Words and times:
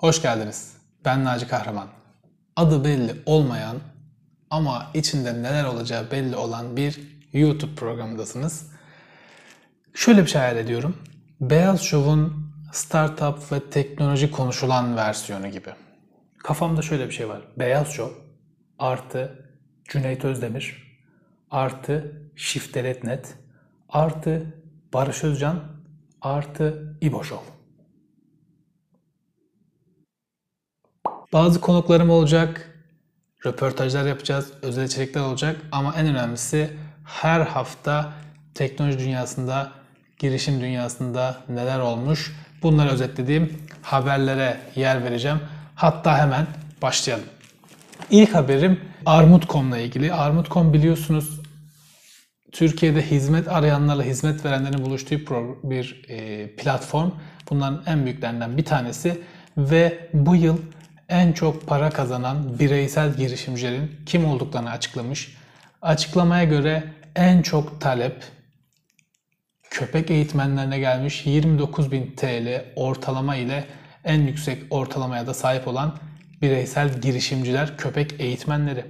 Hoş 0.00 0.22
geldiniz. 0.22 0.76
Ben 1.04 1.24
Naci 1.24 1.48
Kahraman. 1.48 1.88
Adı 2.56 2.84
belli 2.84 3.14
olmayan 3.26 3.76
ama 4.50 4.90
içinde 4.94 5.42
neler 5.42 5.64
olacağı 5.64 6.10
belli 6.10 6.36
olan 6.36 6.76
bir 6.76 7.00
YouTube 7.32 7.74
programındasınız. 7.74 8.66
Şöyle 9.94 10.22
bir 10.22 10.26
şey 10.26 10.40
hayal 10.40 10.56
ediyorum. 10.56 10.96
Beyaz 11.40 11.82
Show'un 11.82 12.52
startup 12.72 13.52
ve 13.52 13.70
teknoloji 13.70 14.30
konuşulan 14.30 14.96
versiyonu 14.96 15.48
gibi. 15.48 15.70
Kafamda 16.38 16.82
şöyle 16.82 17.06
bir 17.06 17.12
şey 17.12 17.28
var. 17.28 17.40
Beyaz 17.56 17.88
Show 17.88 18.14
artı 18.78 19.48
Cüneyt 19.88 20.24
Özdemir 20.24 20.98
artı 21.50 22.22
Şiftelet 22.36 23.04
Net 23.04 23.34
artı 23.88 24.54
Barış 24.92 25.24
Özcan 25.24 25.60
artı 26.20 26.96
İbo 27.00 27.24
Show. 27.24 27.59
Bazı 31.32 31.60
konuklarım 31.60 32.10
olacak, 32.10 32.70
röportajlar 33.46 34.06
yapacağız, 34.06 34.52
özel 34.62 34.84
içerikler 34.84 35.20
olacak 35.20 35.56
ama 35.72 35.94
en 35.96 36.06
önemlisi 36.06 36.70
her 37.04 37.40
hafta 37.40 38.12
teknoloji 38.54 38.98
dünyasında, 38.98 39.72
girişim 40.18 40.60
dünyasında 40.60 41.36
neler 41.48 41.78
olmuş 41.78 42.32
bunları 42.62 42.90
özetlediğim 42.90 43.58
haberlere 43.82 44.56
yer 44.76 45.04
vereceğim. 45.04 45.40
Hatta 45.74 46.18
hemen 46.18 46.46
başlayalım. 46.82 47.26
İlk 48.10 48.34
haberim 48.34 48.80
Armut.com'la 49.06 49.78
ilgili. 49.78 50.12
Armut.com 50.12 50.72
biliyorsunuz 50.72 51.40
Türkiye'de 52.52 53.02
hizmet 53.02 53.48
arayanlarla 53.48 54.02
hizmet 54.02 54.44
verenlerin 54.44 54.84
buluştuğu 54.84 55.18
bir 55.62 56.04
e, 56.08 56.46
platform. 56.56 57.10
Bunların 57.50 57.82
en 57.86 58.04
büyüklerinden 58.04 58.56
bir 58.56 58.64
tanesi 58.64 59.22
ve 59.56 60.08
bu 60.14 60.36
yıl 60.36 60.58
en 61.10 61.32
çok 61.32 61.66
para 61.66 61.90
kazanan 61.90 62.58
bireysel 62.58 63.16
girişimcilerin 63.16 63.90
kim 64.06 64.24
olduklarını 64.24 64.70
açıklamış. 64.70 65.36
Açıklamaya 65.82 66.44
göre 66.44 66.84
en 67.16 67.42
çok 67.42 67.80
talep 67.80 68.24
köpek 69.70 70.10
eğitmenlerine 70.10 70.78
gelmiş 70.78 71.26
29.000 71.26 72.16
TL 72.16 72.64
ortalama 72.76 73.36
ile 73.36 73.64
en 74.04 74.20
yüksek 74.20 74.62
ortalamaya 74.70 75.26
da 75.26 75.34
sahip 75.34 75.68
olan 75.68 75.96
bireysel 76.42 77.00
girişimciler 77.00 77.76
köpek 77.76 78.20
eğitmenleri. 78.20 78.84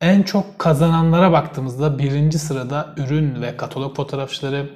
En 0.00 0.22
çok 0.22 0.58
kazananlara 0.58 1.32
baktığımızda 1.32 1.98
birinci 1.98 2.38
sırada 2.38 2.94
ürün 2.96 3.42
ve 3.42 3.56
katalog 3.56 3.96
fotoğrafçıları 3.96 4.70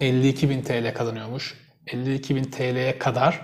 52.000 0.00 0.62
TL 0.62 0.94
kazanıyormuş. 0.94 1.54
52.000 1.86 2.50
TL'ye 2.50 2.98
kadar. 2.98 3.40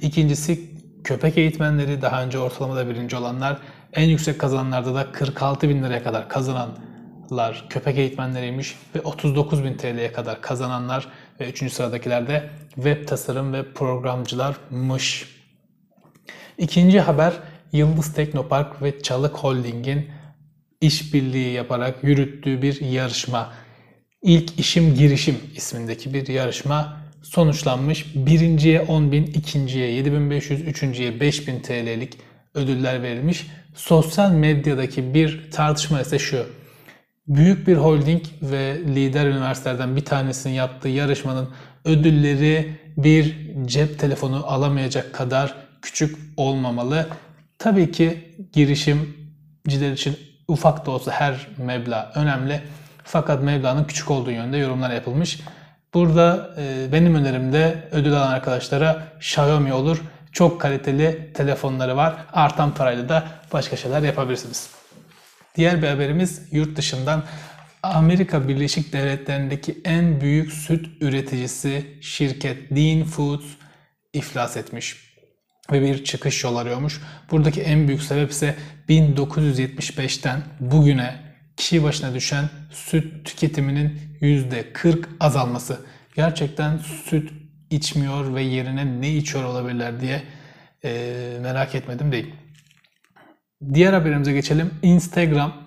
İkincisi 0.00 0.75
köpek 1.06 1.38
eğitmenleri 1.38 2.02
daha 2.02 2.24
önce 2.24 2.38
ortalamada 2.38 2.88
birinci 2.88 3.16
olanlar. 3.16 3.58
En 3.92 4.08
yüksek 4.08 4.38
kazananlarda 4.38 4.94
da 4.94 5.12
46 5.12 5.68
bin 5.68 5.82
liraya 5.82 6.02
kadar 6.02 6.28
kazananlar 6.28 7.66
köpek 7.70 7.98
eğitmenleriymiş 7.98 8.74
ve 8.94 9.00
39 9.00 9.64
bin 9.64 9.74
TL'ye 9.74 10.12
kadar 10.12 10.40
kazananlar 10.40 11.08
ve 11.40 11.50
3. 11.50 11.72
sıradakiler 11.72 12.28
de 12.28 12.50
web 12.74 13.08
tasarım 13.08 13.52
ve 13.52 13.72
programcılarmış. 13.72 15.36
İkinci 16.58 17.00
haber 17.00 17.32
Yıldız 17.72 18.14
Teknopark 18.14 18.82
ve 18.82 19.02
Çalık 19.02 19.36
Holding'in 19.36 20.10
işbirliği 20.80 21.52
yaparak 21.52 22.04
yürüttüğü 22.04 22.62
bir 22.62 22.80
yarışma. 22.80 23.52
İlk 24.22 24.58
işim 24.58 24.94
girişim 24.94 25.36
ismindeki 25.56 26.14
bir 26.14 26.26
yarışma 26.26 27.05
sonuçlanmış. 27.22 28.06
Birinciye 28.14 28.80
10.000, 28.80 29.30
ikinciye 29.30 30.02
7.500, 30.02 30.54
üçüncüye 30.54 31.10
5.000 31.10 31.62
TL'lik 31.62 32.18
ödüller 32.54 33.02
verilmiş. 33.02 33.46
Sosyal 33.74 34.30
medyadaki 34.30 35.14
bir 35.14 35.50
tartışma 35.50 36.00
ise 36.00 36.18
şu. 36.18 36.46
Büyük 37.28 37.68
bir 37.68 37.76
holding 37.76 38.22
ve 38.42 38.78
lider 38.78 39.26
üniversitelerden 39.26 39.96
bir 39.96 40.04
tanesinin 40.04 40.54
yaptığı 40.54 40.88
yarışmanın 40.88 41.48
ödülleri 41.84 42.78
bir 42.96 43.36
cep 43.66 43.98
telefonu 43.98 44.46
alamayacak 44.46 45.14
kadar 45.14 45.54
küçük 45.82 46.18
olmamalı. 46.36 47.06
Tabii 47.58 47.92
ki 47.92 48.34
girişimciler 48.52 49.92
için 49.92 50.18
ufak 50.48 50.86
da 50.86 50.90
olsa 50.90 51.12
her 51.12 51.46
meblağ 51.58 52.12
önemli. 52.14 52.60
Fakat 53.04 53.42
meblağın 53.42 53.84
küçük 53.84 54.10
olduğu 54.10 54.30
yönde 54.30 54.56
yorumlar 54.56 54.94
yapılmış. 54.94 55.40
Burada 55.94 56.54
e, 56.58 56.92
benim 56.92 57.14
önerimde 57.14 57.88
ödül 57.90 58.12
alan 58.12 58.32
arkadaşlara 58.32 59.02
Xiaomi 59.18 59.72
olur. 59.72 60.02
Çok 60.32 60.60
kaliteli 60.60 61.32
telefonları 61.34 61.96
var. 61.96 62.16
Artan 62.32 62.74
parayla 62.74 63.08
da 63.08 63.28
başka 63.52 63.76
şeyler 63.76 64.02
yapabilirsiniz. 64.02 64.70
Diğer 65.56 65.82
bir 65.82 65.88
haberimiz 65.88 66.42
yurt 66.52 66.76
dışından 66.76 67.24
Amerika 67.82 68.48
Birleşik 68.48 68.92
Devletleri'ndeki 68.92 69.80
en 69.84 70.20
büyük 70.20 70.52
süt 70.52 71.02
üreticisi 71.02 71.98
şirket 72.00 72.70
Dean 72.70 73.04
Foods 73.04 73.46
iflas 74.12 74.56
etmiş 74.56 75.06
ve 75.72 75.82
bir 75.82 76.04
çıkış 76.04 76.44
yol 76.44 76.56
arıyormuş. 76.56 77.00
Buradaki 77.30 77.62
en 77.62 77.88
büyük 77.88 78.02
sebep 78.02 78.30
ise 78.30 78.54
1975'ten 78.88 80.42
bugüne 80.60 81.25
kişi 81.56 81.82
başına 81.82 82.14
düşen 82.14 82.44
süt 82.70 83.26
tüketiminin 83.26 84.00
%40 84.20 85.04
azalması. 85.20 85.80
Gerçekten 86.16 86.78
süt 86.78 87.32
içmiyor 87.70 88.34
ve 88.34 88.42
yerine 88.42 89.00
ne 89.00 89.10
içiyor 89.12 89.44
olabilirler 89.44 90.00
diye 90.00 90.22
e, 90.84 91.38
merak 91.42 91.74
etmedim 91.74 92.12
değil. 92.12 92.34
Diğer 93.74 93.92
haberimize 93.92 94.32
geçelim. 94.32 94.70
Instagram 94.82 95.66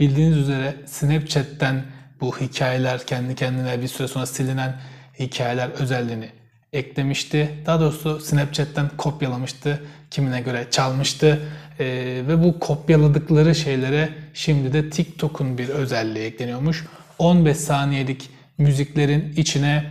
bildiğiniz 0.00 0.36
üzere 0.36 0.74
Snapchat'ten 0.86 1.84
bu 2.20 2.40
hikayeler 2.40 3.06
kendi 3.06 3.34
kendine 3.34 3.82
bir 3.82 3.88
süre 3.88 4.08
sonra 4.08 4.26
silinen 4.26 4.80
hikayeler 5.18 5.68
özelliğini 5.68 6.30
eklemişti. 6.76 7.50
Daha 7.66 7.80
doğrusu 7.80 8.20
Snapchat'ten 8.20 8.90
kopyalamıştı. 8.96 9.82
Kimine 10.10 10.40
göre 10.40 10.66
çalmıştı. 10.70 11.40
Ee, 11.80 11.84
ve 12.28 12.44
bu 12.44 12.58
kopyaladıkları 12.58 13.54
şeylere 13.54 14.08
şimdi 14.34 14.72
de 14.72 14.90
TikTok'un 14.90 15.58
bir 15.58 15.68
özelliği 15.68 16.24
ekleniyormuş. 16.24 16.84
15 17.18 17.56
saniyelik 17.56 18.30
müziklerin 18.58 19.32
içine 19.36 19.84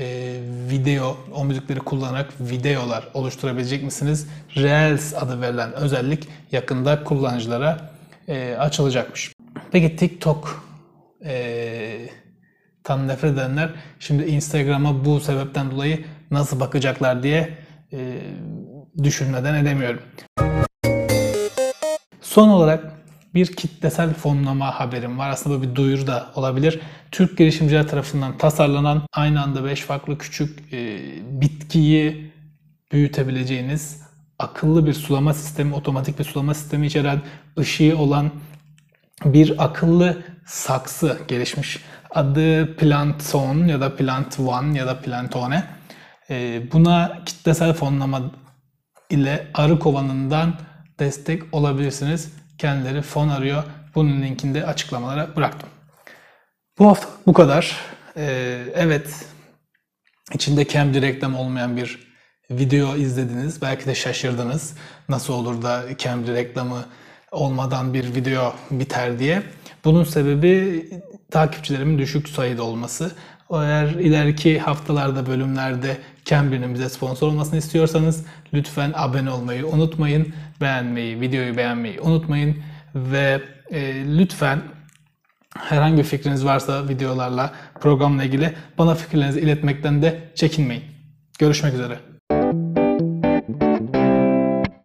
e, 0.00 0.36
video, 0.70 1.16
o 1.34 1.44
müzikleri 1.44 1.78
kullanarak 1.78 2.32
videolar 2.40 3.08
oluşturabilecek 3.14 3.82
misiniz? 3.82 4.26
Reels 4.56 5.14
adı 5.14 5.40
verilen 5.40 5.72
özellik 5.72 6.28
yakında 6.52 7.04
kullanıcılara 7.04 7.90
e, 8.28 8.54
açılacakmış. 8.58 9.32
Peki 9.72 9.96
TikTok 9.96 10.64
e, 11.24 12.08
tam 12.84 13.08
nefret 13.08 13.32
edenler 13.32 13.70
şimdi 14.00 14.22
Instagram'a 14.22 15.04
bu 15.04 15.20
sebepten 15.20 15.70
dolayı 15.70 16.04
nasıl 16.30 16.60
bakacaklar 16.60 17.22
diye 17.22 17.58
e, 17.92 18.20
düşünmeden 19.02 19.54
edemiyorum. 19.54 20.00
Son 22.20 22.48
olarak 22.48 22.84
bir 23.34 23.56
kitlesel 23.56 24.14
fonlama 24.14 24.80
haberim 24.80 25.18
var. 25.18 25.30
Aslında 25.30 25.62
bir 25.62 25.74
duyuru 25.74 26.06
da 26.06 26.26
olabilir. 26.34 26.80
Türk 27.10 27.38
girişimciler 27.38 27.88
tarafından 27.88 28.38
tasarlanan 28.38 29.02
aynı 29.12 29.42
anda 29.42 29.64
5 29.64 29.80
farklı 29.80 30.18
küçük 30.18 30.72
e, 30.72 30.98
bitkiyi 31.40 32.32
büyütebileceğiniz 32.92 34.02
akıllı 34.38 34.86
bir 34.86 34.94
sulama 34.94 35.34
sistemi, 35.34 35.74
otomatik 35.74 36.18
bir 36.18 36.24
sulama 36.24 36.54
sistemi 36.54 36.86
içeren 36.86 37.20
ışığı 37.58 37.98
olan 37.98 38.30
bir 39.24 39.64
akıllı 39.64 40.22
saksı 40.46 41.18
gelişmiş. 41.28 41.78
Adı 42.10 42.76
Planton 42.76 43.66
ya 43.66 43.80
da 43.80 43.96
Plant 43.96 44.40
One 44.40 44.78
ya 44.78 44.86
da 44.86 45.00
Plantone. 45.00 45.77
E, 46.30 46.62
buna 46.72 47.22
kitlesel 47.26 47.72
fonlama 47.72 48.22
ile 49.10 49.46
arı 49.54 49.78
kovanından 49.78 50.54
destek 50.98 51.42
olabilirsiniz. 51.52 52.32
Kendileri 52.58 53.02
fon 53.02 53.28
arıyor. 53.28 53.64
Bunun 53.94 54.22
linkini 54.22 54.54
de 54.54 54.66
açıklamalara 54.66 55.36
bıraktım. 55.36 55.68
Bu 56.78 56.88
hafta 56.88 57.08
bu 57.26 57.32
kadar. 57.32 57.76
Ee, 58.16 58.58
evet, 58.74 59.26
içinde 60.34 60.68
Cambly 60.68 61.02
reklam 61.02 61.34
olmayan 61.34 61.76
bir 61.76 62.08
video 62.50 62.96
izlediniz. 62.96 63.62
Belki 63.62 63.86
de 63.86 63.94
şaşırdınız. 63.94 64.76
Nasıl 65.08 65.34
olur 65.34 65.62
da 65.62 65.84
Cambly 65.98 66.34
reklamı 66.34 66.84
olmadan 67.32 67.94
bir 67.94 68.14
video 68.14 68.54
biter 68.70 69.18
diye. 69.18 69.42
Bunun 69.84 70.04
sebebi 70.04 70.84
takipçilerimin 71.30 71.98
düşük 71.98 72.28
sayıda 72.28 72.62
olması. 72.62 73.12
Eğer 73.50 73.86
ileriki 73.86 74.58
haftalarda, 74.58 75.26
bölümlerde 75.26 75.96
Cambly'nin 76.28 76.74
bize 76.74 76.88
sponsor 76.88 77.28
olmasını 77.28 77.58
istiyorsanız 77.58 78.24
lütfen 78.54 78.92
abone 78.94 79.30
olmayı 79.30 79.66
unutmayın. 79.66 80.32
Beğenmeyi, 80.60 81.20
videoyu 81.20 81.56
beğenmeyi 81.56 82.00
unutmayın. 82.00 82.56
Ve 82.94 83.42
e, 83.70 83.94
lütfen 84.18 84.62
herhangi 85.58 85.98
bir 85.98 86.04
fikriniz 86.04 86.44
varsa 86.44 86.88
videolarla, 86.88 87.52
programla 87.80 88.24
ilgili 88.24 88.54
bana 88.78 88.94
fikirlerinizi 88.94 89.40
iletmekten 89.40 90.02
de 90.02 90.32
çekinmeyin. 90.34 90.84
Görüşmek 91.38 91.74
üzere. 91.74 92.07